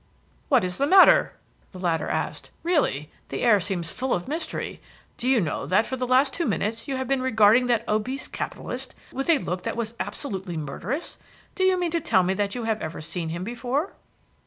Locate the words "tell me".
12.01-12.33